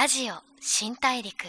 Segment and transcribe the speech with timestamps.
[0.00, 1.44] ラジオ新大陸。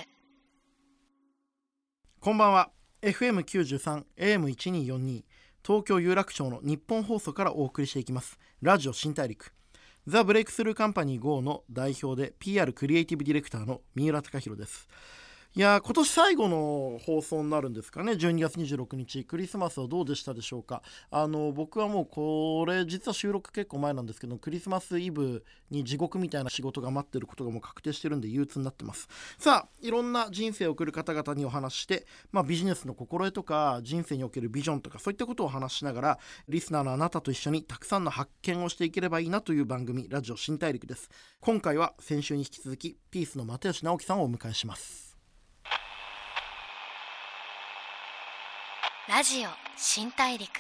[2.20, 2.72] こんばんは。
[3.04, 5.24] FM93 AM1242
[5.64, 8.40] 東京有楽町の日本放送からお送りしていきます。
[8.64, 9.54] ラジオ新大陸。
[10.08, 14.90] ザ・ブレイクスルーカンパニー GO の代表で PR クリエイティブディレクターの三浦貴弘です。
[15.56, 18.12] いや今年最後の放送になるんですかね。
[18.12, 20.84] 12月26日クリスマスはどうでしたでしょうか。
[21.10, 29.08] あの僕はもうこれ実は収録結構前なんですけどクリスマスイブに地獄みたいな仕事が待ってることがもう確定してるんで憂鬱になってます。
[29.40, 41.10] さあいろんな人生を送る方々にお話しして、まあ、ビジネスの心得とか人生におけるビジョンとかそういったことを話しながらリスナーのあなたと一緒にたくさんの発見をしていければいいなという番組ラジオ新大陸です。
[41.42, 45.09] 今回は先週に引き続きピースの又吉直樹さんをお迎えします。
[49.10, 50.52] ラジオ新大陸。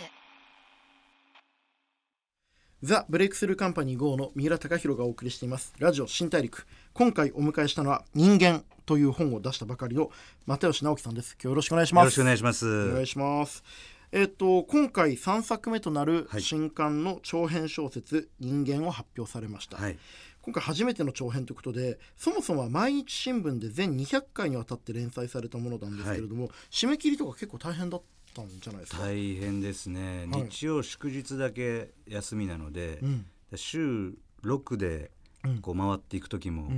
[2.81, 5.71] ザ・ブレイクスルーカンパニー GO の三浦貴弘がお送りしています。
[5.77, 6.65] ラジオ新大陸。
[6.93, 10.09] 今回お迎えしたのは人間という本を出したばかりの
[10.47, 11.33] 又吉直樹さんです。
[11.33, 12.05] 今日よろしくお願いします。
[12.05, 12.89] よろしくお願いします。
[12.89, 13.63] お願いします。
[14.11, 16.41] えっ、と今回3作目となるはい。
[16.41, 19.99] 新刊の長編小説「人間」を発表されました、はい。
[20.41, 28.01] 今回初めての長編ということでそもそもは毎日新聞で全200回にわたって連載されたものなんですけれども、締め切りとか結構大変だっ
[28.33, 30.27] たんじゃないですか、大変ですね。
[30.31, 30.43] はい。
[30.43, 33.25] 日曜祝日だけ休みなので、うん。
[33.55, 34.13] 週
[34.43, 35.11] 6で
[35.45, 35.59] うん。
[35.59, 36.69] こう回っていく時も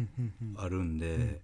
[0.55, 1.41] あるんで、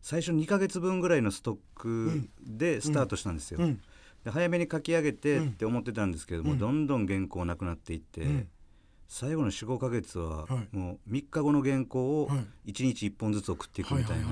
[0.00, 3.58] 最初2ヶ月分ぐらいのストックでスタートしたんですよ。
[3.60, 3.80] うん。
[4.24, 5.48] で早めに書き上げてうん。
[5.48, 6.58] って思ってたんですけども、うん。
[6.58, 8.48] どんどん原稿なくなっていって、うん。
[9.08, 10.76] 最後の45ヶ月ははい。
[10.76, 12.72] もう3日後の原稿をはい。
[12.72, 14.26] 1日1本ずつ送っていくみたいな。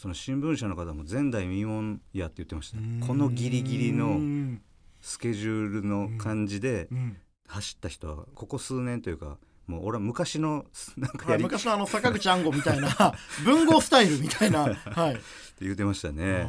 [0.00, 2.78] その新聞社の方も前代未聞やって言ってました。
[3.06, 4.62] このギリギリうのん
[5.02, 7.16] スケジュールの感じでうん。
[7.46, 10.64] 走った人はここ数年というかもう俺は昔の
[10.96, 12.88] なんかはい、昔のあの坂口安吾みたいな
[13.44, 15.20] 文豪スタイルみたいな、はい、
[15.60, 16.46] 言ってましたね。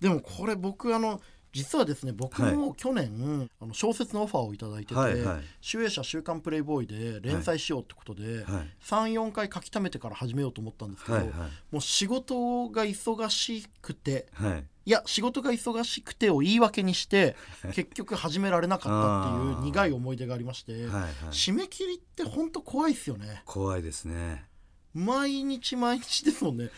[0.00, 1.20] でもこれ僕あの
[1.58, 5.42] 実はですね僕も去年、あの小説のオファーをいただいてて「はいはい。
[5.60, 6.86] 集英社週刊プレイボーイ」
[7.20, 11.50] で連載しようってことで、はい34回書き溜めてから始めようと思ったんですけど、はいはい。
[11.72, 14.64] もう仕事が忙しくてはい。
[14.86, 17.36] いや仕事が忙しくてを言い訳にして
[17.74, 21.12] 結局始められなかったっていう苦い思い出がありまして、はいはい。
[21.32, 23.42] 締め切りって本当怖いですよね。
[23.44, 24.46] 怖いですね。
[24.94, 26.70] 毎日毎日ですもんね。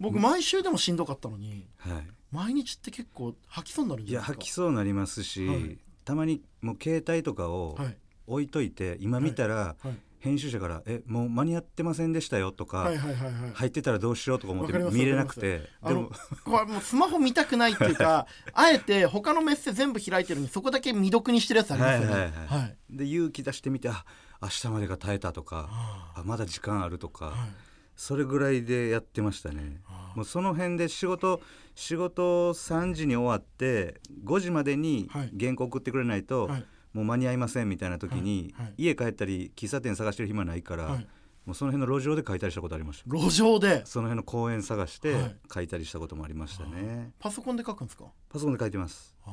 [0.00, 2.02] 僕毎週でもしんどかったのには
[2.32, 4.40] 毎日って結構吐きそうになるんいいやじゃないですか？
[4.42, 5.78] 吐きそうになりますし、はい。
[6.04, 7.96] たまにもう携帯とかをはい。
[8.26, 9.96] 置いといて今見たらはい。
[10.20, 13.50] 編集者から「えもう間に合ってませんでしたよ」とか、はいはいはいはい。
[13.54, 16.10] 入ってたらどうしようとか思って見れなくてでも
[16.44, 22.12] これもうスマホ見たくないっていうかあえて他のメッセ全部開いてるのにそこだけ未読にしてるやつありますよね。
[22.14, 22.76] はいはいはいはい。
[22.90, 24.04] で勇気出してみてあ
[24.42, 27.50] 明日までが耐えたとかああまだ時間あるとか、はい
[27.98, 29.80] それぐらいでやってましたね。
[29.88, 31.42] あもうその辺で仕事
[31.74, 35.32] 仕事3時に終わって5時までにはい。
[35.38, 36.64] 原稿送ってくれないと、はい。
[36.92, 38.66] もう間に合いませんみたいな時に、はい。
[38.66, 38.74] はい。
[38.78, 41.08] 家帰ったり喫茶店探してる暇ないから、はい。
[41.44, 43.10] もうその辺の路上で書いたりしたことありました。
[43.10, 43.82] 路上で？
[43.84, 45.36] その辺の公園探してはい。
[45.52, 48.04] 書いたりしたこともありましたね、パソコンで書くんですか？
[48.28, 49.16] パソコンで書いてます。
[49.24, 49.32] は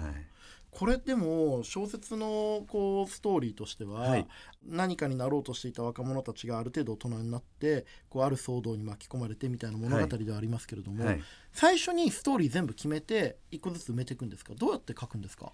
[0.00, 0.33] い
[0.76, 4.26] これでも小説のこうストーリーとしては、はい。
[4.66, 11.22] 何かになろうとしていた若者たちがある程度大人になってこうある騒動に巻き込まれてみたいな物語ではありますけれども、はい。
[11.52, 14.54] 最初にストーリー全部決めて一個ずつ埋めていくんですか？
[14.56, 15.52] どうやって書くんですか？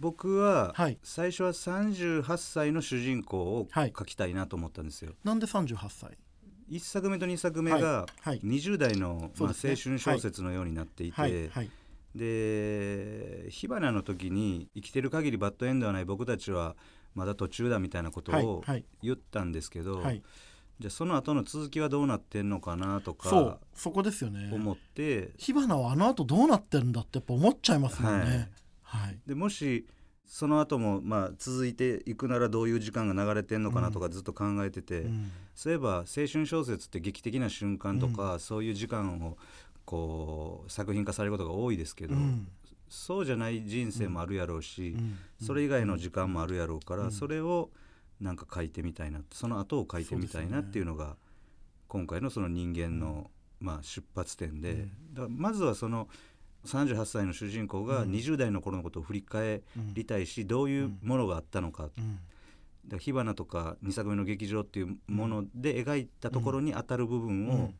[0.00, 0.98] 僕ははい。
[1.02, 3.92] 最初は38歳の主人公をはい。
[3.96, 5.12] 書きたいなと思ったんですよ。
[5.24, 6.16] なんで38歳
[6.70, 8.28] ？1作目と2作目がはい。
[8.30, 8.40] はい。
[8.40, 11.50] 20代の、まあ、青春小説のようになっていて、
[12.18, 16.04] で火花の時に生きてる限りバッドエンドはない。
[16.04, 16.76] 僕たちは
[17.14, 18.84] まだ途中だみたいなことをはいはい。
[19.02, 20.22] 言ったんですけど、はい。
[20.78, 24.50] じゃあその後の続きはどうなってんのかなとそうかそこですよね。
[24.52, 28.50] 思って、火花はあの後どうなってるんだってやっぱ思っちゃいますもんね。
[28.82, 29.18] はい。
[29.26, 29.86] でもし
[30.24, 35.32] その後もまあ続いていくならどういう時間が流れてんのかなとかずっと考えてて、うん。
[35.54, 39.36] そういえば青春小説って劇的な瞬間とか、そういう時間を
[39.88, 42.46] こう作品化されることが多いですけど、うん。
[42.90, 45.16] そうじゃない人生もあるやろうし、うん。
[45.40, 47.70] それ以外の時間もあるやろうから、それを
[48.20, 51.16] なんか書いてみたいなその後を書いてみたいなっていうのが
[51.86, 53.30] 今回のその人間の、
[53.60, 56.06] まあ、出発点で、だからまずはその
[56.66, 59.62] 38歳の主人公が20代の頃のことを振り返
[59.94, 61.88] りたいし、どういうものがあったのか、
[62.98, 67.72] 火花とか2作目の劇場っていうもので描いたところに当たる部分を、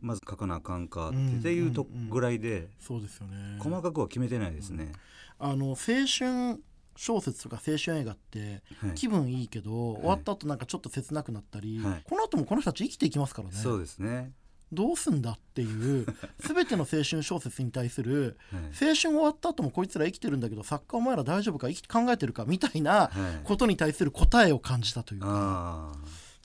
[0.00, 3.58] まず書かなあかんかって,、いうとうんぐらいで、そうですよね。
[3.58, 4.92] 細かくは決めてないですね。
[5.38, 6.60] あの青春
[6.96, 8.94] 小説とか青春映画ってはい。
[8.94, 12.02] 気分いいけど、終わった後なんかちょっと切なくなったり、はい。
[12.04, 13.54] この後もこの人たち生きていきますからね。
[13.54, 14.32] そうですね、
[14.72, 16.06] どうすんだっていう
[16.38, 18.62] 全ての青春小説に対するはい。
[18.64, 21.68] 青春終わった後もこいつら生きてるんだけど作家お前ら大丈夫か？
[21.68, 22.44] 生き考えてるか？
[22.46, 23.10] みたいなはい、
[23.44, 25.26] ことに対する答えを感じたというか。
[25.28, 25.92] あ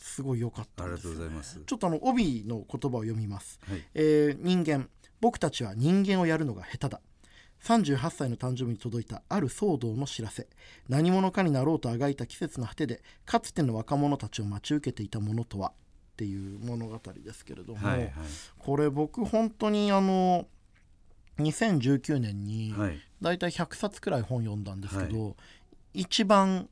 [0.06, 1.60] すごい良かっあありがとうございます。
[1.66, 3.60] ちょっとあの帯の言葉を読みます。
[3.68, 3.84] はい。
[3.96, 4.90] えー人間。
[5.22, 7.02] 僕たちは人間をやるのが下手だ。
[7.64, 10.48] 38歳の誕生日に届いたある騒動の知らせ。
[10.88, 15.70] 何者かになろうとあがいた季節の果てでかつての若者たちを待ち受けていたものとは？
[15.70, 18.12] っていう物語ですけれども、はいはい。
[18.60, 20.46] これ僕本当にあの
[21.40, 23.00] 2019年にはい。
[23.22, 25.36] だいたい100冊くらい本読んだんですけど、
[25.94, 26.70] 一番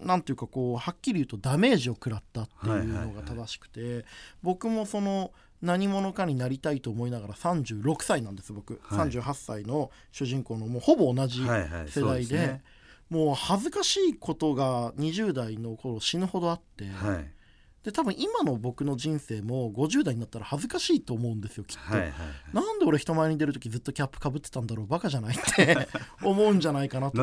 [0.00, 4.04] なんていうかこうはっきり言うとダメージを食らったっていうのが正しくて、
[4.42, 9.08] 僕もその何者かになりたいと思いながら36歳なんです僕、はい。
[9.08, 12.60] 38歳の主人公のもうほぼ同じ世代で,、
[13.10, 17.30] もう恥ずかしいことが20代の頃死ぬほどあって、はい
[17.86, 21.94] で多分今の僕の人生も50代になったら恥ずかしいと思うんですよきっと。
[21.94, 22.12] はいはい
[22.52, 25.86] なんで俺人前に出る時ずっとキャップかぶってたんだろうバカじゃないって
[26.20, 27.22] 思うんじゃないかなと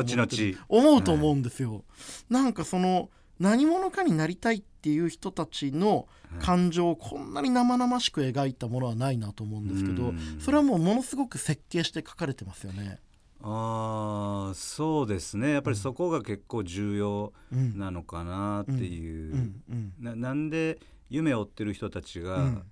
[0.68, 1.84] 思うと思うんですよ、
[2.30, 6.08] なんかその何者かになりたいっていう人たちの
[6.40, 10.40] 感情をこんなに生々しく描いたものはないなと思うんですけどうん。
[10.40, 13.00] それはもうものすごく設計して書かれてますよね。
[13.46, 15.52] ああそうですね。
[15.52, 17.78] やっぱりそこが結構重要うん。
[17.78, 19.62] なのかなっていう、うん。
[19.70, 19.92] うん。
[20.00, 20.78] ななんで
[21.10, 22.62] 夢を追ってる人たちが、うん。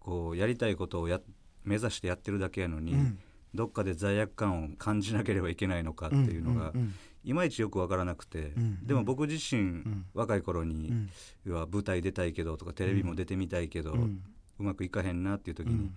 [0.00, 1.20] こうやりたいことをや
[1.64, 3.18] 目指してやってるだけやのに、うん。
[3.54, 6.80] どっかで罪悪感を感じなければいけないのかっていうのが、うん。
[6.80, 6.94] うん。
[7.24, 8.86] いまいちよく分からなくて、うん。
[8.86, 10.06] でも僕自身、ん。
[10.14, 11.10] 若い頃に、うん。
[11.44, 14.22] うわ舞台出たいけどとかテレビも出てみたいけど、ううん
[14.56, 15.92] まくいかへんなっていう時に、うん。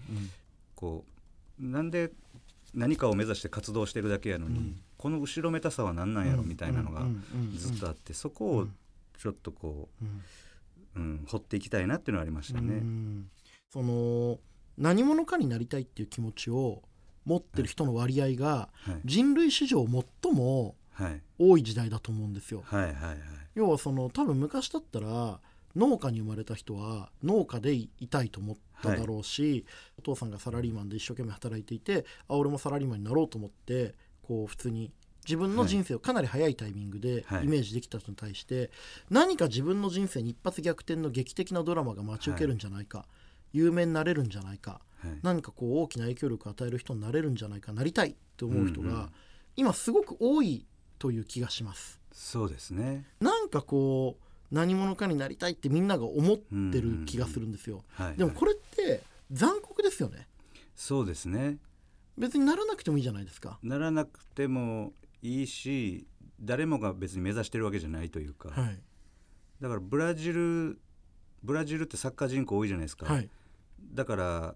[0.75, 2.11] こうなんで
[2.73, 4.81] 何かを目指して活動してるだけやのに、うん。
[4.97, 7.05] この後ろめたさは何なんやろみたいなのが
[7.55, 8.67] ずっとあってそこを
[9.17, 10.07] ちょっとこうん。
[10.95, 12.75] う、うん、掘っていきたいなっていうのはありましたうね。
[12.75, 13.29] ん。
[13.71, 14.39] その
[14.77, 16.81] 何者かになりたいっていう気持ちを
[17.25, 19.01] 持ってる人の割合がはい。
[19.05, 19.85] 人類史上
[20.23, 21.21] 最もはい。
[21.39, 22.63] 多い時代だと思うんですよ。
[22.65, 23.17] はいはいはい。
[23.55, 25.39] 要はその多分昔だったら
[25.75, 29.65] 農家に生まれた人は農家でいたいと思っただろうし、
[29.97, 34.91] お父さんがサラリーマンで一生懸命働いていてあ俺もサラリーマンになろうと思ってこう普通に
[35.25, 37.45] 自分の人生をかなり早いタイミングではい。
[37.45, 38.71] イメージできた人に対して、
[39.09, 43.05] 何か自分の人生に一発逆転の劇的なドラマが待ち受けるんじゃないか、
[43.53, 45.19] 有名になれるんじゃないかはい。
[45.21, 49.09] 何かこう大きな影響力を与える人になれるんじゃないかなりたいって思う人が、うんうん。
[49.55, 50.65] 今すごく多い
[50.97, 51.99] という気がします。
[52.11, 53.05] そうですね。
[53.19, 57.83] なんかこう何者かになりたいってみんなが思ってる気がするんですよ。
[57.93, 59.01] はい、でもこれって
[59.31, 60.27] 残酷ですよね。
[60.75, 61.57] そうですね。
[62.17, 63.59] 別にならなくてもいいじゃないですか。
[63.63, 66.05] ならなくてもいいし
[66.41, 68.79] 誰もが別に目指してるわけじゃないというか、はい。
[69.61, 70.79] だからブラジル
[71.43, 73.29] ブラジルってサッカー人口多いじゃないですか、はい。
[73.93, 74.55] だから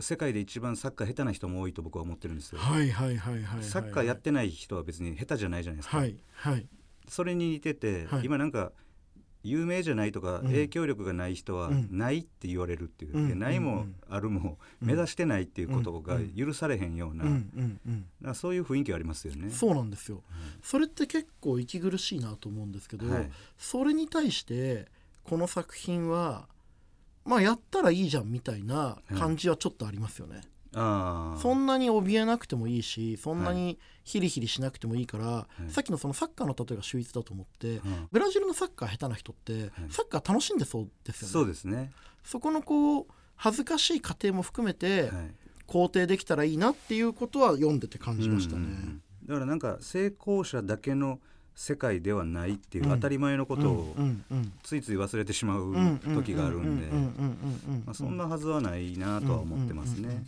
[0.00, 3.64] 世界で一番サッカー下手な人も多いと僕は思ってるんですよ、はいはいはいはいはい。
[3.64, 6.66] サッカーやってない人は別に下手じゃないじゃないですか、はいはい。
[7.08, 8.24] それに似てて、はい。
[8.24, 8.72] 今なんか
[9.44, 10.46] 有名じゃないとかうん。
[10.46, 11.88] 影響力がない人はうん。
[11.90, 14.88] ないって言われるっていう、ないもうんあるもうん。
[14.88, 16.30] 目指してないっていうことがうん。
[16.34, 19.50] 許されへんような、そういう雰囲気はありますよね。
[19.50, 20.22] そうなんですよ。
[20.62, 23.30] それって結構息苦しいなと思うんですけど、はい。
[23.56, 24.88] それに対して
[25.24, 26.48] この作品は
[27.24, 30.40] まあやったらいいじゃんみたいな感じはちょっとありますよね。
[30.74, 35.70] ああそんなに怯えなくてもいいしそんなにヒリヒリしなくてもいいから、い。
[35.70, 38.08] さっきのそのサッカーの例えが秀逸だと思って、うん。
[38.10, 41.32] ブラジルのサッカー下手な人って、サッカー楽しんでそうですよね。
[41.32, 41.92] そうですね、
[42.24, 43.06] そこのこう
[43.36, 45.10] 恥ずかしい過程も含めてはい。
[45.66, 48.58] 肯定できたらいいなっていうことは読んでて感じましたね。
[48.58, 49.02] うんうんうん。
[49.26, 51.20] だからなんか成功者だけの
[51.54, 52.90] 世界ではないっていううん。
[52.92, 53.94] 当たり前のことを
[54.62, 60.24] ついつい忘れてしまううん時があるんでそんなはずはないなとは思ってますね。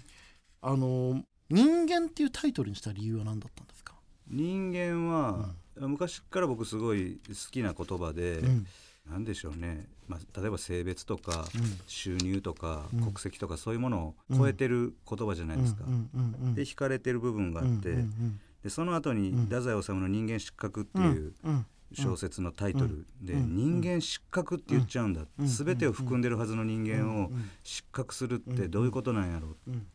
[0.63, 3.95] あの人間っていうタイトルにした理由は何だったんですか、
[4.29, 8.67] 人間は昔から僕すごい好きな言葉でうん。
[9.11, 9.89] 何でしょうね。
[10.07, 11.81] まあ例えば性別とかうん。
[11.87, 13.01] 収入とかうん。
[13.01, 15.85] 国籍とかそういうものを超えてる言葉じゃないですか。
[15.87, 15.91] う。
[15.91, 16.11] ん。
[16.15, 16.35] うん。
[16.49, 16.55] うん。
[16.55, 17.99] で惹かれてる部分があってうん。
[17.99, 18.41] うん。
[18.63, 19.45] でその後にうん。
[19.47, 21.05] 太宰治の「人間失格」ってうん。
[21.07, 21.67] いううん。
[21.93, 23.57] 小説のタイトルでうん。
[23.57, 25.47] 人間失格って言っちゃうんだうん。
[25.47, 27.51] 全てを含んでるはずの人間をうん。
[27.65, 29.87] 失格するってどういうことなんやろううん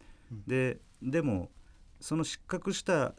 [0.48, 1.50] ででも
[2.00, 3.14] その失格した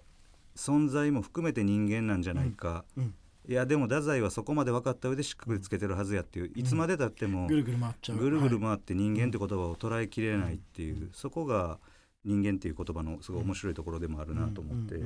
[0.54, 3.14] 存在も含めて人間なんじゃないか、うん。
[3.48, 8.18] いやでも太宰はそこまで分かった上で失格つけてるはずやっていういつまでたってもぐるぐる回っちゃう。
[8.18, 11.78] ぐるぐるはい回って人間って言葉を捉えきれないっていうそこが
[12.24, 15.00] 人間っていう言葉のすごい面白いところでもあるなと思って。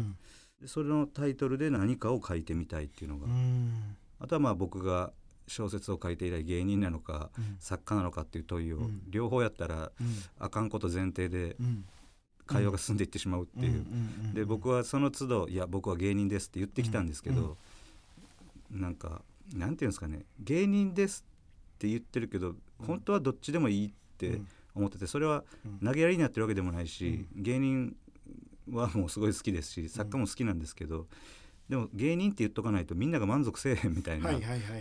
[0.67, 3.97] それのタイトルで何かを書いてみたいっていうのが、うん。
[4.19, 5.11] あとはまあ僕が
[5.51, 7.57] 小説を書いて以来芸人なのか、うん。
[7.59, 9.03] 作家なのかっていう問いを、うん。
[9.09, 10.07] 両方やったらうん。
[10.39, 11.85] あかんこと前提でうん。
[12.47, 14.35] 会話が進んでいってしまうっていう、うん。
[14.35, 17.57] で僕はその都度「いや僕は芸人です」って言ってきたんですけど、
[18.73, 19.23] なんか
[19.55, 21.25] なんていうんですかね芸人です
[21.77, 24.49] って言ってるけど本当はどっちでもいいってうん。
[24.75, 25.79] 思っててそれはうん。
[25.87, 27.97] 投げやりになってるわけでもないし、芸人
[28.73, 31.07] はもうすごい好きですし作家も好きなんですけど、
[31.71, 34.29] でも芸人って言っとかないとみんなが満足せえへんみたいな、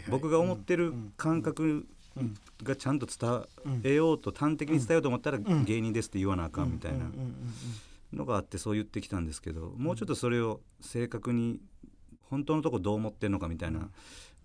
[0.09, 2.35] 僕が思ってるうん感覚うん。
[2.63, 5.63] がちゃんと伝うんえようと端的に伝えようと思ったらん。
[5.65, 7.05] 芸人ですって言わなあかんみたいな
[8.11, 11.61] のがあってそう言ってきたんですけどもうちょっとそれを正確に
[12.23, 13.89] 本当のとこどう思ってんのかみたいな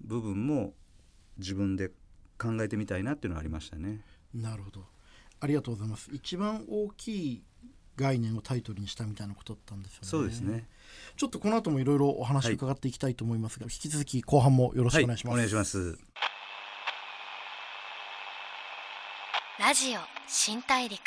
[0.03, 0.75] 部分も
[1.39, 1.89] 自分で
[2.39, 4.05] 考えてみたいなっていうのはありましたね。
[4.35, 4.85] うんなるほど。
[5.41, 6.11] ありがとうございます。
[6.13, 7.43] 一番大きい
[7.97, 10.67] 概念をタイトルにしたみたいなことだったんですよねそうですね。
[11.17, 15.99] ちょっとこの後もいろいろお話伺っていきたいと思いますが、引き続き後半もよろしくお願いします、お願いします。
[19.59, 21.01] ラジオ新大陸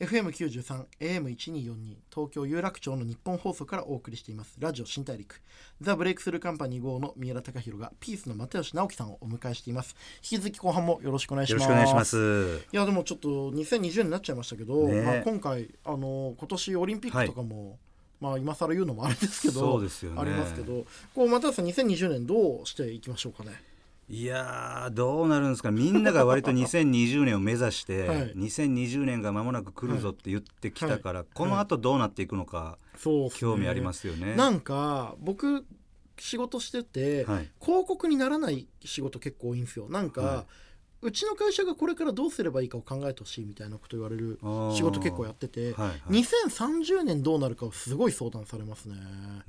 [0.00, 4.56] FM93 AM1242 東京有楽町の日本放送からお送りしています。
[4.58, 5.40] ラジオ新大陸。
[5.80, 9.94] ザ・ブレイクスルーカンパニー GO の三浦貴大がピースの又吉直樹さんをお迎えしています。
[10.16, 11.62] 引き続き後半もよろしくお願いします。
[11.62, 12.66] よろしくお願いします。
[12.72, 17.78] いやでもちょっと2020年になっちゃいましたけど、ねまあ、今回あの今年オリンピックとかも、
[18.20, 20.20] まあ今更言うのもあれですけどそうですよね。
[20.20, 23.52] ありますけどこう又吉さん2020年どうしていきましょうかね？
[24.08, 25.70] いやーどうなるんですか。
[25.70, 28.34] みんなが割と2020年を目指して、はい。
[28.34, 34.34] 2020年が間もなく来るぞって言ってきたから、この後どうなっていくのか興味ありますよね。
[34.36, 35.64] なんか僕
[36.18, 37.50] 仕事してて、はい。
[37.60, 39.88] 広告にならない仕事結構多いんですよ。
[39.88, 40.44] なんか、は
[41.04, 44.38] うちの会社がこれからどうすればいいかを考えてほしいみたいなこと言われる
[44.74, 48.96] 仕事結構やってて、はいはい、2030年どうなるかをすごい相談されますね。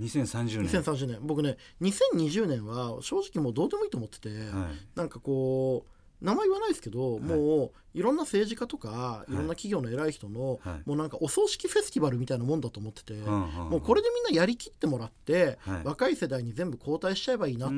[0.02, 0.84] 2030年。
[0.84, 1.20] 2030年。
[1.22, 4.98] 僕ね2020年は正直もうどうでもいいと思ってて、はい。
[4.98, 9.32] なんかこう名前言わないですけど、もういろんな政治家とかい。
[9.32, 10.82] ろんな企業の偉い人の、はい。
[10.86, 13.70] もうなんかお葬式フェスティバルみたいなもんだと思ってて、んうんうん。
[13.70, 15.84] もうこれでみんなやりきってもらって、はい。
[15.84, 17.76] 若い世代に全部交代しちゃえばいいなって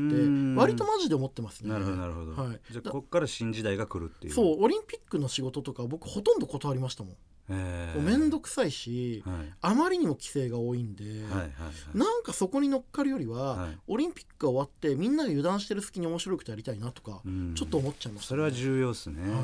[0.59, 1.71] 割とマジで思ってますね。
[1.71, 2.59] なるほどなるほど、はい。
[2.71, 4.33] じゃあここから新時代が来るっていう。
[4.33, 7.15] そうオリンピックの仕事とか僕ほとんど断りましたもん。
[7.49, 7.95] へー。
[7.95, 9.35] もうめんどくさいし、はい。
[9.61, 11.97] あまりにも規制が多いんで、はいはいはい。
[11.97, 13.77] なんかそこに乗っかるよりは、はい。
[13.87, 17.53] オリンピックが終わってみんなが油断してる隙に面白くてやりたいなとか、うん。
[17.55, 19.41] ちょっと思っちゃいました、それは重要ですね、はい、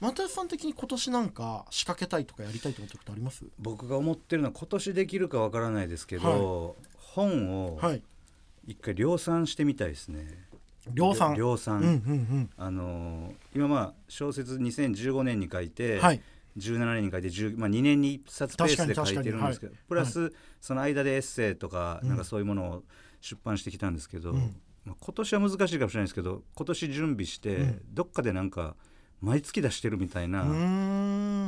[0.00, 3.44] 又吉さん的に今年なんか仕掛けたいとかやりたいと思ってることあります？
[3.58, 8.02] 僕が思ってるのは今年できるかわからないですけど、本をはい。
[8.66, 10.26] 一回量産してみたいですね。
[10.94, 11.34] 量産。
[11.34, 16.20] 量産、うんうんあのー今まあ小説2015年に書いて、うんはい
[16.56, 19.74] 17年に書いて10、まあ、2年に1冊ペースで書いてるんですけど、確かに。
[19.74, 22.84] 確かにプラスその間でエッセイとかうんなんかそういうものを
[23.20, 24.60] 出版してきたんですけど、うん。
[24.84, 27.82] まあ、今年は難しいかもしれないですけど今年準備して、うん。
[27.88, 28.76] どっかでなんか
[29.20, 30.46] 毎月出してるみたいうなー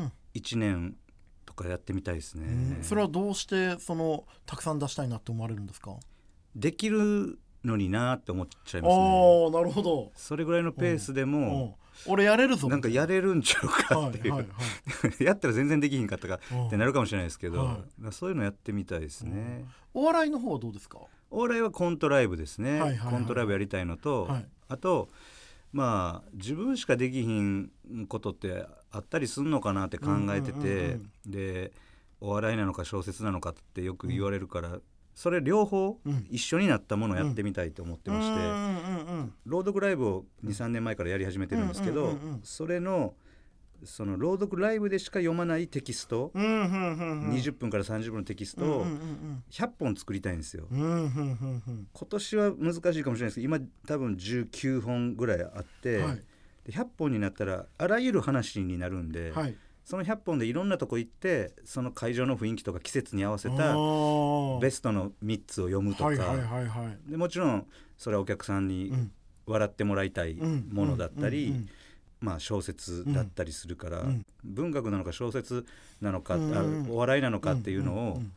[0.04, 0.12] ん。
[0.34, 0.96] 1年
[1.44, 2.76] とかやってみたいですね。
[2.78, 2.82] うん。
[2.82, 5.96] それはどうしてそのたくさん出したいなって思われるんですか？
[6.56, 9.46] できるのになって思っちゃいあますね。
[9.48, 11.32] あなるほど、それぐらいのペースでうん。
[11.32, 12.68] も、俺やれるぞ。
[12.68, 14.48] なんかやれるんちゃうかはいっていう、はいは
[15.20, 16.66] い やったら全然できひんかったかうん。
[16.66, 19.64] ってなるかもしれないですけど、そういうのやってみたいですね。
[19.92, 20.98] お笑いの方はどうですか？
[21.30, 23.12] お笑いはコントライブですね、はいはいはい。
[23.12, 24.46] コントライブやりたいのと、はい。
[24.68, 25.08] あと
[25.72, 27.70] まあ自分しかできひん
[28.08, 31.30] ことってあったりすんのかなって考えてて、うんうんうん。
[31.30, 31.72] で
[32.20, 34.78] お笑いなのか小説なのかってよく言われるから、
[35.14, 36.26] それ両方うん。
[36.28, 38.40] 一緒になったものをやってみたいと思ってまして、
[39.46, 43.14] 朗読ライブを23年前からやり始めてるんですけど、それの
[43.84, 47.30] その朗読ライブでしか読まないテキスト、うんうんうんうん。
[47.32, 50.66] 20分から30分のテキストをうんうんうん100本作りたいんですよ。
[50.70, 56.22] 今年は難しいかもしれないですけど今多分19本ぐらいあって、はい。
[56.64, 63.74] で100本になったらあらゆる話になるんで、はいその100本でいろんなとこ行ってその会場の雰囲気とか季節に合わせた
[64.60, 67.10] ベスストの3つを読むとか、はいはいはいはい。
[67.10, 67.66] でもちろん
[67.98, 69.12] それはお客さんにうん。
[69.46, 71.68] 笑ってもらいたいうんものだったり、
[72.20, 75.64] まあ、小説だったりするから、うん文学なのか小説
[76.02, 78.32] なのか、うんあお笑いなのかっていうのを、んん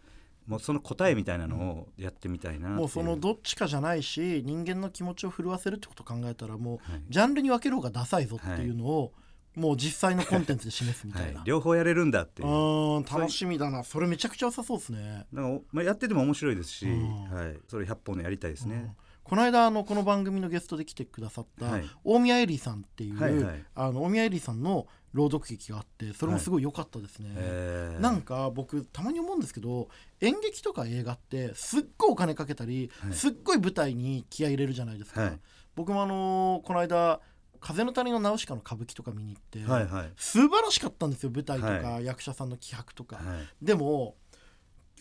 [0.48, 7.02] もうその答えみたいなのをやってみたいなもうそのどっちかじゃないし人間の気持ちを震わせるってことを考えたらもうはい。
[7.10, 9.12] ジャンルに分ける方がダサいぞっていうのを
[9.58, 11.32] もう実際のコンテンツで示すみたはい。
[11.32, 12.48] いな、両方やれるんだっていう。
[12.48, 13.84] うん楽しみだな。
[13.84, 15.26] それめちゃくちゃ良さそうですね。
[15.34, 17.24] なんかおまあ、やってても面白いですし、うん。
[17.32, 18.94] はい、それ100本のやりたいですね。
[19.24, 21.90] この間あのこの番組のゲストで来てくださったはい。
[22.04, 23.66] 大宮エリーさんっていう、はいはい。
[23.74, 28.00] あの大宮エリーさんの朗読劇があってそれもすごい良かったですね、えー。
[28.00, 29.90] なんか僕たまに思うんですけど
[30.22, 33.14] 演劇とか映画ってすっごいお金かけたり、はい。
[33.14, 35.40] すっごい舞台に気合い入れるじゃないですか、はい。
[35.76, 37.20] 僕もあのこの間
[37.68, 40.14] 「風の谷のナウシカ」の歌舞伎とか見に行って、はいはい。
[40.16, 43.66] 素晴らしかったんですよ舞台とか、は役者さんの気迫とか、はい。
[43.66, 44.16] でも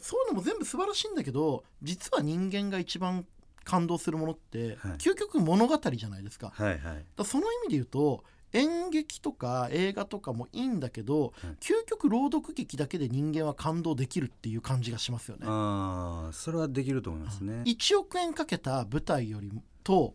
[0.00, 3.25] そういうのも全部素晴らしいんだけど実は人間が一番
[3.62, 4.92] 感動するものって、はい。
[4.99, 6.50] 究極物語じゃないですか。
[6.54, 7.04] はいはい。
[7.14, 11.32] だその意味で言うと演劇とか映画とかもいいんだけど、はい。
[11.61, 15.46] 究極朗読劇だけで人間は感動できるっていう感じがしますよね。
[15.46, 17.62] ああそれはできると思いますね。
[17.64, 19.52] 1億円かけた舞台より
[19.85, 20.14] と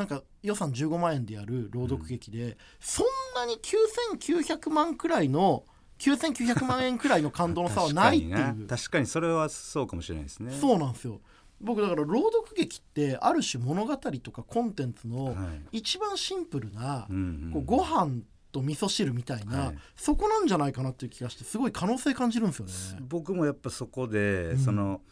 [0.00, 3.60] なんか予算15万円でやる朗読劇で、そんなに
[4.18, 5.64] 9900万くらいの
[5.98, 8.34] 9900万円くらいの感動の差はないっていう。
[8.66, 10.56] 確か確かにそれはそうかもしれないですね。
[10.58, 11.20] そうなんですよ。
[11.60, 15.32] 僕だから朗読劇ってある種物語とかコンテンツのは
[15.72, 15.78] い。
[15.80, 17.50] 一番シンプルな、うんうん。
[17.52, 19.78] こうご飯と味噌汁みたいな、はい。
[19.96, 22.72] そこなんじゃないかなっていう気がしてすごい可能性感じるんですよね。
[23.06, 24.58] 僕もやっぱそこで、うん。
[24.58, 25.02] その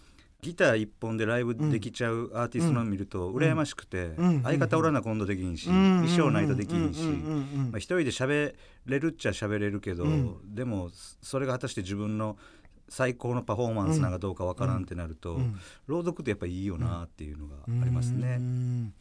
[0.40, 4.42] ギター一本でライブできちゃうアーティストの見ると羨ましくて、うん。
[4.45, 6.02] 相方おらな今度できんし、うん。
[6.02, 7.00] 衣装ないとできんし、
[7.76, 8.54] 一人で喋
[8.87, 10.54] れるっちゃ喋れるけど、うん。
[10.54, 10.90] でも
[11.23, 12.38] それが果たして自分の
[12.88, 15.59] 最高のパフォーマンスなんかどうかわからんってなると、うん。
[15.88, 18.37] 朗読ってやっぱいいよなっていうのがありますうね。
[18.37, 18.95] ん。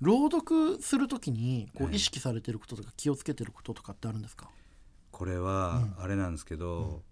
[0.00, 1.92] 朗読するときにこはい。
[1.92, 4.50] う意識されてることとか気をつけてることとかってあるんですか、
[5.12, 6.02] これはうん。
[6.02, 7.02] あれなんですけど、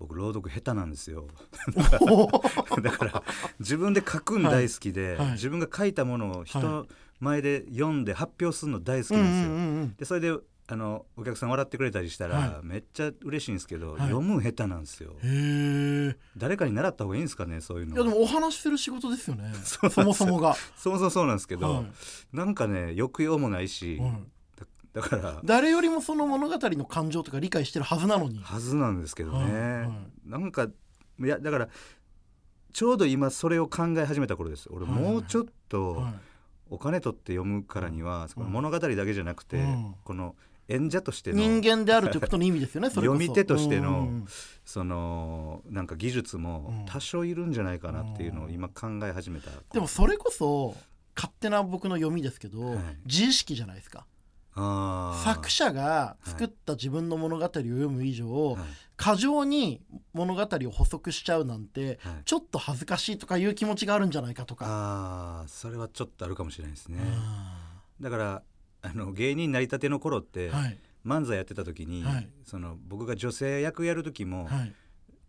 [0.00, 1.28] 僕朗読下手なんですよ。
[2.82, 3.22] だから
[3.60, 5.32] 自分で書くん大好きで、はいはい。
[5.32, 6.88] 自分が書いたものを人
[7.20, 9.48] 前で読んで発表するの大好きうんうなんですよ。
[9.48, 10.38] んうんでそれで
[10.68, 14.00] あのお客さん笑ってくれたりしたら、はめっちゃ嬉しいんですけど、はい。
[14.02, 15.16] 読む下手なんですよ。
[16.36, 17.96] 誰かに習った方がいいんですかねそういうの。
[17.96, 19.52] いやでもお話しする仕事ですよね。
[19.64, 21.84] そもそもが、そもそもそうなんですけど、は
[22.32, 24.12] なんかね抑揚もないし、いはい
[24.92, 25.40] だから。
[25.44, 28.40] 誰よりもその物語の感情とか理解してるはずなのに。
[28.42, 29.90] はずなんですけどね、はいは
[30.24, 31.68] なんかいやだから
[32.72, 34.68] ちょうど今それを考え始めた頃です。
[34.70, 36.14] 俺もうちょっとはい
[36.70, 39.94] お金取って読むからには、その物語だけじゃなくて、うん。
[40.04, 40.36] この
[40.68, 44.26] 演者としての人間であるということの意味ですよね 読み手としてのうん
[44.64, 46.86] そのなんか技術もうん。
[46.86, 50.76] 多少いるんじゃないかなっていうのを今考え始めた、でもそれこそ
[51.16, 52.78] 勝手な僕の読みですけど、はい。
[53.04, 54.06] 自意識じゃないですか
[54.54, 58.62] 作者が作った自分の物語を読む以上、はい。
[58.96, 59.80] 過剰に
[60.12, 62.22] 物語を補足しちゃうなんて、はい。
[62.24, 65.44] ちょっと恥ずかしいとかいう気持ちがあるんじゃないかとか。
[65.48, 68.42] それはちょっとあるかもしれないですね、あだから
[68.82, 70.78] あの芸人になりたての頃って、ーはい。
[71.06, 72.28] 漫才やってた時に、はい。
[72.44, 74.74] その僕が女性役やる時も、はい。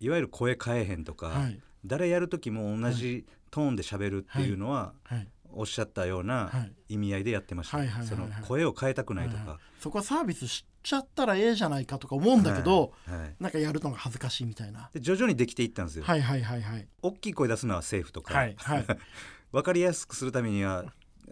[0.02, 1.60] い、わゆる声変えへんとか、はい。
[1.86, 6.94] 誰やる時も同じトーンで喋るっていうのは、はいおっしゃったようなはい。
[6.94, 8.30] 意味合いでやってました、はいはいはいはい。
[8.30, 13.36] その声を変えたくないとか、はいそこはサービスしちゃったらええじゃないかとか思うんだけど、はいはい。
[13.40, 14.92] なんかやるのが恥ずかしいみたいな。
[14.94, 16.88] で徐々にできていったんですよ、はいはいはいはい。
[17.02, 18.86] 大きい声出すのはセーフとか、はいはい。
[19.52, 20.86] 分かりやすくするためには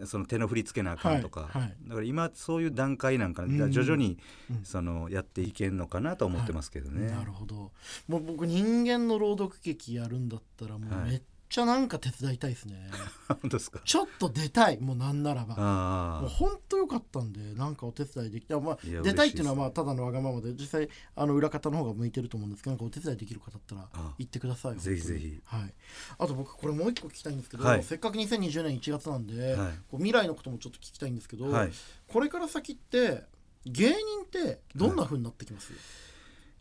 [0.04, 1.76] その手の振り付けなあかんとか、はいはい。
[1.84, 4.18] だから今そういう段階なんかうんな徐々に
[4.50, 4.64] うん。
[4.64, 7.10] そのやっていけんのかなと思ってますけどね。
[7.10, 7.72] なるほど。
[8.08, 11.10] もう僕人間の朗読劇やるんだったらもうはい。
[11.10, 12.88] めっちゃなんか手伝いたいですね。
[13.28, 13.80] 本当ですか？
[13.84, 15.54] ちょっと出たいもうなんならば。
[15.58, 25.40] あもう本当良かったんでなんかお手伝いできて、まあ、出たいっていうのはまあただのわがままで実際あの裏方の方が向いてると思うんですけどなんかお手伝いできる方だったらあ言ってくださいぜひぜひ。
[25.44, 25.74] はい、
[26.18, 27.82] あと僕これもう一個聞きたいんですけど、はい。
[27.82, 29.72] せっかく2020年1月なんで、はい。
[29.90, 31.72] こう未来のこともちょっと聞きたいんですけど、はい。
[32.06, 33.24] これから先って
[33.66, 35.76] 芸人ってどんな風になってきます、い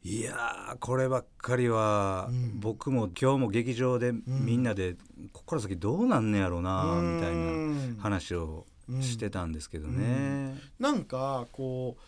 [0.03, 2.59] やーこればっかりは、うん。
[2.59, 4.93] 僕も今日も劇場でみんなで、
[5.33, 7.35] ここから先どうなんねやろうなうんみたい
[7.95, 8.65] な話を
[9.01, 10.57] してたんですけどね。
[10.79, 12.03] なんかこう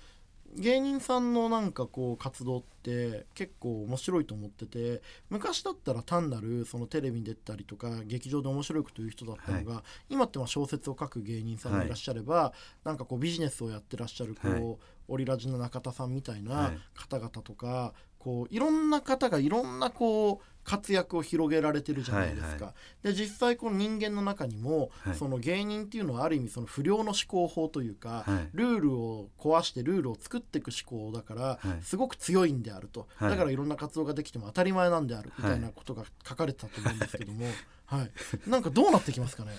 [0.60, 12.52] 芸人さんのなんかこう活動って結構面白いと思ってて昔だったら単なるそのテレビに出たりとか劇場で面白いこと言う人だったのが、今ってまあ小説を書く芸人さんがいらっしゃれば、
[12.84, 14.78] なんかこうビジネスをやってらっしゃるこう、はい
[15.12, 16.78] オリラジの中田さんみたいはない。
[16.96, 22.66] 方々とか、こういろんな方がいろんなこう活躍を広げられてるじゃないですか。
[22.66, 25.16] はで実際この人間の中にも、はい。
[25.16, 28.50] その芸人っていうのはある意味その不良の思考法というか、はい。
[28.54, 31.84] ルールを壊してルールを作っていく思考だから、はい。
[31.84, 33.32] すごく強いんであると、はい。
[33.32, 37.48] だからいろんな活動ができても当たり前なんであるみたいなことが書かれてたと思うんですけども、
[37.86, 38.12] はい。
[38.48, 39.52] なんかどうなってきますかね？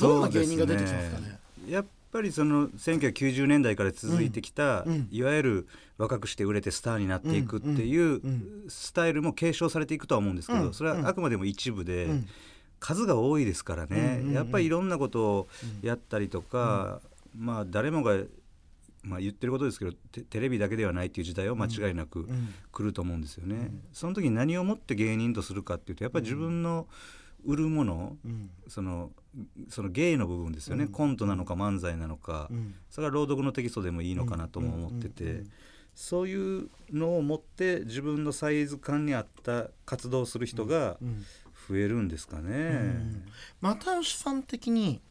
[0.00, 1.38] どんな芸人が出てきますかね。
[1.68, 5.08] やっぱりその1990年代から続いてきた、うんうん。
[5.10, 12.26] いわゆる若くして売れてスターになっていくっていううんスタイルも継承されていくとは思うんですけど、うんそれはあくまでも一部で、うん。
[12.80, 14.34] 数が多いですからね、うんうんうん。
[14.34, 15.48] やっぱりいろんなことを
[15.82, 17.00] やったりとか、
[17.36, 18.16] まあ誰もが、
[19.02, 22.54] まあ、言ってることですけどテテレビだけではないっていう時代は間違いなくうん。
[22.70, 23.70] 来ると思うんですよね。
[23.92, 26.86] その時に何をもって芸人とするかっていうとやっぱり自分の
[27.44, 28.50] 売るもの、うん。
[28.68, 29.10] その
[29.68, 30.92] その芸の部分ですよね、うん。
[30.92, 32.74] コントなのか漫才なのか、うん。
[32.90, 35.44] それは朗読のテキストでもいいのかなとも思ってて、
[35.94, 41.24] そういうのを持って自分のサイズ感に合った活動をする人がうん
[41.68, 42.52] 増えるんですかね。
[42.52, 43.24] うん。
[43.60, 45.02] 又吉さん的に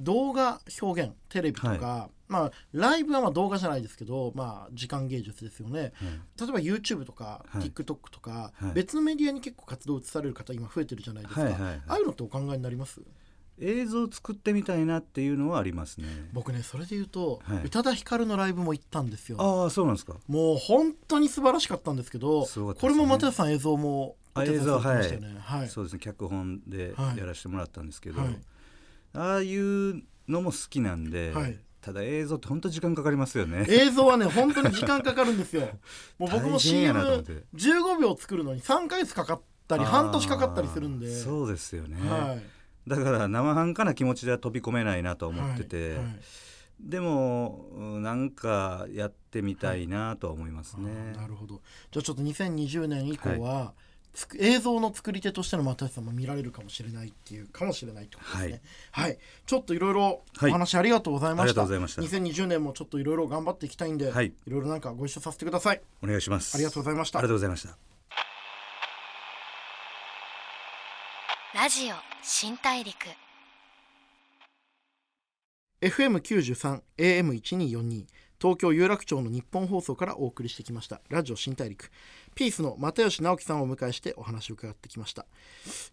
[0.00, 5.92] 動画表現テレビとか、まあライブはまあ動画じゃないですけど、まあ、時間芸術ですよね。
[6.40, 7.70] 例えば YouTube とか、はい。
[7.70, 8.72] TikTok とか、はい。
[8.72, 11.82] 別のメディアに結構活動を移される方今増えてるじゃないですか、はいはいはい。
[11.86, 13.00] ああいうのってお考えになります？
[13.58, 16.06] 映像を作ってみたいなっていうのはありますね。
[16.32, 17.64] 僕ねそれで言うと、はい。
[17.64, 19.36] 宇多田ヒカルのライブも行ったんですよ。
[19.40, 20.14] ああそうなんですか。
[20.26, 25.40] もう本当に素晴らしかったんですけどすごかったこれも又吉さん映像もあ映像されてましたよね。
[25.40, 25.68] はい。
[25.68, 27.18] そうですね脚本ではい。
[27.18, 28.38] やらせてもらったんですけど、はい。
[29.14, 31.58] ああいうのも好きなんで、はい。
[31.82, 33.66] ただ映像って本当時間かかりますよね。
[33.68, 35.68] 映像はね本当に時間かかるんですよ。
[36.18, 37.32] もう僕も大変やなと思って。
[37.54, 41.14] CM15 秒作るのに3ヶ月かかったり半年かかったりするんで。
[41.14, 46.20] そうですよね、はいだから生半可な気持ちでは飛び込めないなと思ってて、はいはい。
[46.80, 51.60] でもうんなんかやってみたいなとは思いますね、あーなるほど。
[51.90, 53.72] じゃあちょっと2020年以降は、
[54.38, 58.62] 映像の作り手としての又吉さんも見られるかもしれないっていうかもしれないってことですね。
[58.90, 59.94] はい、ちょっといろい。
[59.94, 62.02] ろお話ありがとうございました,、ありがとうございました。
[62.02, 64.26] 2020年もちょっといろいろ頑張っていきたいんで、はい。
[64.26, 65.80] いろいろなんかご一緒させてください。
[66.02, 66.54] お願いします。
[66.56, 67.20] ありがとうございました。
[67.20, 67.78] ありがとうございました。
[71.54, 72.94] ラジオ新大陸。
[75.80, 78.06] FM93 AM1242
[78.40, 81.00] 東京有楽町の日本放送からお送りしてきました。
[81.08, 81.90] ラジオ新大陸。
[82.36, 85.26] ピースの又吉直樹さんをお迎えしてお話を伺ってきました。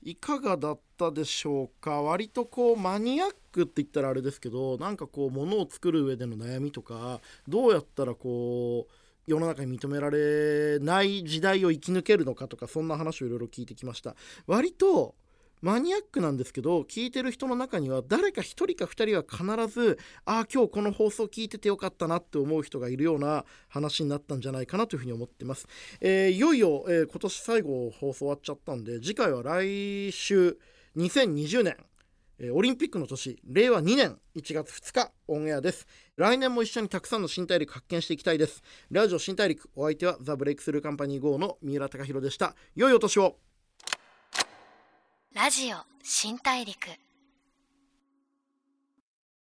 [0.03, 2.03] いかがだったでしょうか？
[2.03, 8.93] 割とこうマニアックって言ったらあれですけどなんかこう物を作る上での悩みとかどうやったらこう
[9.25, 14.15] 世の中に認められない時代を生き抜けるのかとかそんな話をいろいろ聞いてきました。
[14.45, 15.15] 割と
[15.61, 25.67] マニアックなんですけど聞いてる人の中には誰か1人か2人は必ずああ今日この放送聞いててよかったなって思う人がいるような話になったんじゃないかなというふうに思ってます、
[26.01, 30.57] えーいよいよ、えー今年最後放送終わっちゃったんで次回は来週
[30.95, 31.77] 2020年。
[32.53, 33.39] オリンピックの年。
[33.45, 34.17] 令和2年。
[34.35, 35.85] 1月2日オンエアです。
[36.15, 38.63] 来年も一緒にたくさんの新大陸発見していきたいです。
[38.89, 42.55] ラジオ新大陸お相手はザ・ブレイクスルーカンパニー GO の三浦貴大でした。
[42.75, 43.48] 良いお年を。
[45.35, 46.89] ラジオ新大陸。